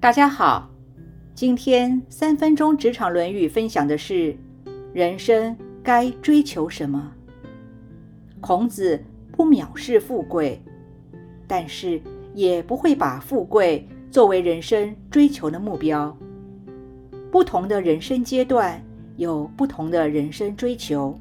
[0.00, 0.66] 大家好，
[1.34, 4.34] 今天三分钟职场《论语》分享的是
[4.94, 7.12] 人生该追求什么。
[8.40, 8.98] 孔子
[9.30, 10.58] 不藐视富贵，
[11.46, 12.00] 但是
[12.32, 16.16] 也不会把富贵作为人生追求的目标。
[17.30, 18.82] 不同的人生阶段
[19.18, 21.14] 有不同的人生追求。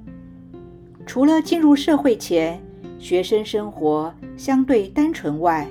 [1.06, 2.58] 除了进入社会前，
[2.98, 5.68] 学生生活相对单纯外，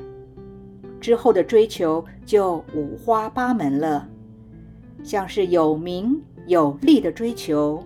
[1.00, 4.08] 之后的追求就五花八门了，
[5.02, 7.82] 像是有名有利的追求，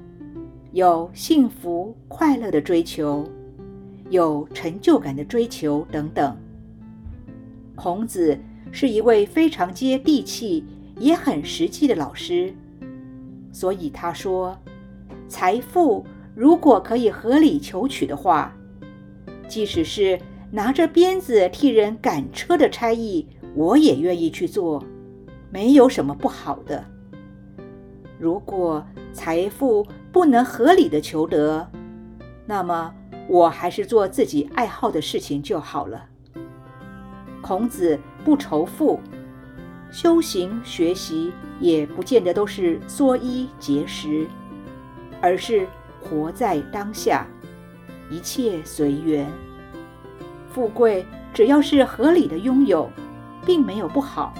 [0.72, 3.28] 有幸福快乐的追求，
[4.08, 6.36] 有成就感的追求等等。
[7.74, 8.38] 孔子
[8.70, 10.64] 是一位非常接地气
[10.96, 12.54] 也很实际的老师，
[13.52, 14.56] 所以他说
[15.28, 16.04] ：“财富
[16.34, 18.54] 如果可以合理求取的话，
[19.46, 20.18] 即使是……”
[20.54, 24.84] 拿着鞭子替人赶车的差役，我也愿意去做，
[25.50, 26.84] 没有什么不好的。
[28.18, 31.66] 如果财富不能合理的求得，
[32.44, 32.94] 那么
[33.30, 36.04] 我还是做自己爱好的事情就好了。
[37.40, 39.00] 孔子不仇富，
[39.90, 44.26] 修行学习也不见得都是缩衣节食，
[45.22, 45.66] 而是
[45.98, 47.26] 活在当下，
[48.10, 49.26] 一切随缘。
[50.52, 52.90] 富贵只要是合理的拥有，
[53.46, 54.34] 并没有不好。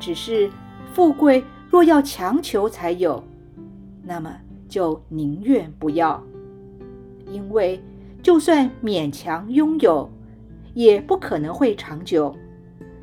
[0.00, 0.50] 只是
[0.94, 3.22] 富贵若要强求才有，
[4.02, 4.34] 那么
[4.68, 6.22] 就宁愿不要。
[7.30, 7.78] 因为
[8.22, 10.10] 就算勉强拥有，
[10.72, 12.34] 也不可能会长久，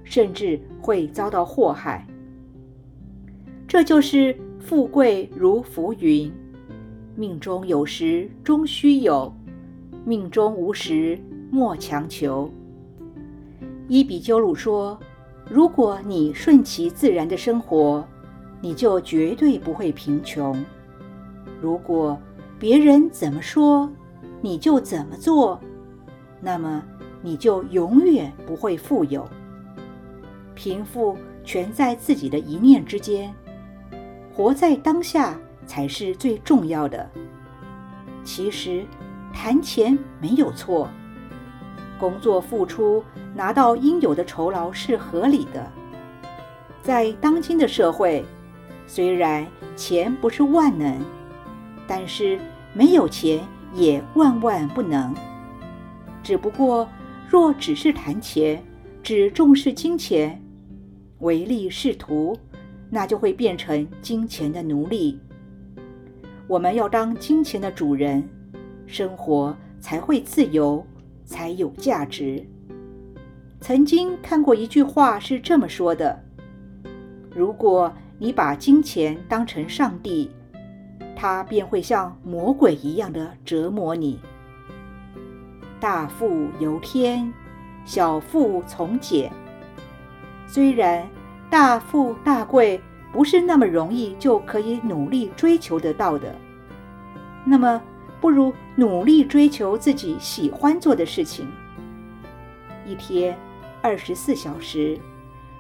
[0.04, 2.08] 甚至会遭到祸害。
[3.68, 6.32] 这就是富贵如浮云，
[7.16, 9.32] 命中有时终须有，
[10.06, 11.20] 命中无时。
[11.52, 12.50] 莫强求。
[13.88, 15.00] 伊比鸠鲁说
[15.50, 18.08] ：“如果你顺其自然的生活，
[18.62, 20.54] 你就绝对不会贫穷；
[21.60, 22.16] 如果
[22.60, 23.90] 别人怎么说，
[24.42, 25.60] 你就怎么做，
[26.40, 26.84] 那么
[27.24, 29.28] 你就永远不会富有。
[30.54, 33.34] 贫富全在自己的一念之间，
[34.36, 35.36] 活在当下
[35.66, 37.10] 才是最重要的。
[38.24, 38.86] 其实，
[39.34, 40.88] 谈钱没有错。”
[42.00, 43.04] 工作付出
[43.36, 45.70] 拿到应有的酬劳是合理的。
[46.82, 48.24] 在当今的社会，
[48.88, 49.46] 虽然
[49.76, 51.00] 钱不是万能，
[51.86, 52.40] 但是
[52.74, 53.40] 没有钱
[53.74, 55.14] 也万万不能。
[56.24, 56.88] 只不过，
[57.28, 58.64] 若只是谈钱，
[59.04, 60.42] 只重视金钱，
[61.20, 62.38] 唯利是图，
[62.90, 65.20] 那就会变成金钱的奴隶。
[66.48, 68.28] 我们要当金钱的主人，
[68.88, 70.84] 生活才会自由。
[71.30, 72.44] 才有价值。
[73.62, 76.20] 曾经看过一句话是这么说的
[77.36, 80.32] ：“如果你把金钱当成上帝，
[81.16, 84.20] 他便会像魔鬼一样的折磨你。
[85.80, 87.32] 大富由天，
[87.86, 89.32] 小富从俭。
[90.48, 91.08] 虽然
[91.48, 92.82] 大富大贵
[93.14, 96.34] 不是那么容易就可以努力追求得到的，
[97.46, 97.80] 那么。”
[98.22, 101.46] 不如努力追求自己喜欢做的事情。
[102.86, 103.38] 一天
[103.82, 104.98] 二十四小时，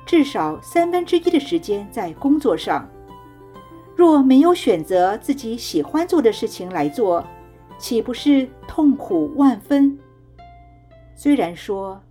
[0.05, 2.89] 至少三分之一的时间在工作上。
[3.93, 7.21] 若没有选择自己喜欢做的事情来做，
[7.77, 9.99] 岂不是痛苦万分？
[11.13, 12.01] 虽然说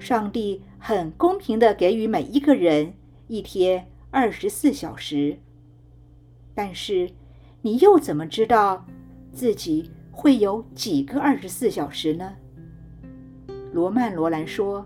[0.00, 2.92] 上帝很公平的给予每一个人
[3.28, 5.38] 一天二十四小时，
[6.52, 7.08] 但是
[7.62, 8.84] 你又怎么知道？
[9.32, 9.88] 自己
[10.20, 12.32] 会有几个二十四小时呢？
[13.72, 14.84] 罗曼·罗兰说：“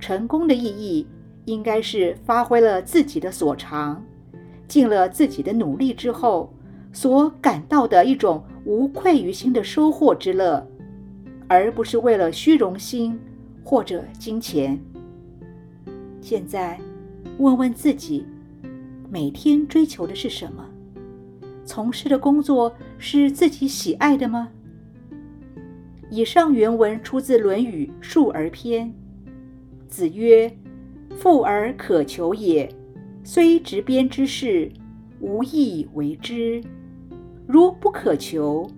[0.00, 1.06] 成功的意义
[1.44, 4.02] 应该是发挥了自己的所长，
[4.66, 6.50] 尽了自己的努力之后
[6.90, 10.66] 所感到的一种无愧于心的收获之乐，
[11.46, 13.20] 而不是为了虚荣心
[13.62, 14.80] 或者金钱。”
[16.22, 16.80] 现在，
[17.36, 18.24] 问问自己，
[19.10, 20.64] 每天追求的是什么？
[21.66, 24.48] 从事的工作是自己喜爱的吗？
[26.08, 28.88] 以上原文出自《论语·述而篇》。
[29.88, 30.56] 子曰
[31.18, 32.72] ：“富而可求也，
[33.24, 34.70] 虽执鞭之事，
[35.20, 36.62] 无益为之。
[37.46, 38.70] 如不可求，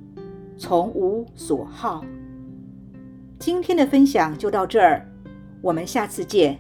[0.57, 2.03] 从无所好。”
[3.39, 5.07] 今天的分享就到这儿，
[5.61, 6.59] 我们下次见。